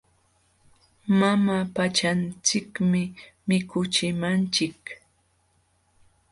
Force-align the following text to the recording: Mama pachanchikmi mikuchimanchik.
Mama 1.19 1.57
pachanchikmi 1.75 3.01
mikuchimanchik. 3.47 4.79